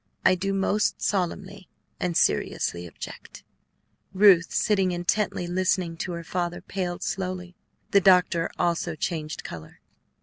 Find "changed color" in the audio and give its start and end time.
8.95-9.79